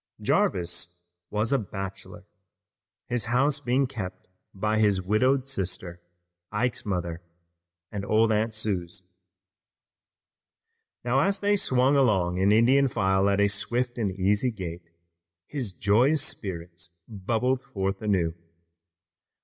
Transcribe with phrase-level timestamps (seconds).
[0.19, 0.99] Jarvis
[1.29, 2.25] was a bachelor,
[3.05, 6.01] his house being kept by his widowed sister,
[6.51, 7.21] Ike's mother,
[7.91, 9.13] and old Aunt Suse.
[11.05, 14.89] Now, as they swung along in Indian file at a swift and easy gait,
[15.45, 18.33] his joyous spirits bubbled forth anew.